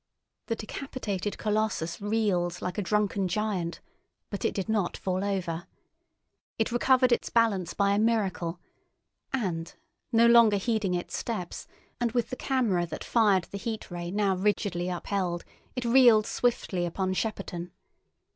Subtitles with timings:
[0.47, 3.81] The decapitated colossus reeled like a drunken giant;
[4.31, 5.67] but it did not fall over.
[6.57, 8.59] It recovered its balance by a miracle,
[9.31, 9.71] and,
[10.11, 11.67] no longer heeding its steps
[11.99, 15.45] and with the camera that fired the Heat Ray now rigidly upheld,
[15.75, 17.69] it reeled swiftly upon Shepperton.